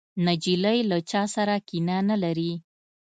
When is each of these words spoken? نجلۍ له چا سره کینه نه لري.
نجلۍ 0.25 0.79
له 0.89 0.97
چا 1.11 1.23
سره 1.35 1.55
کینه 1.67 1.97
نه 2.09 2.15
لري. 2.23 2.53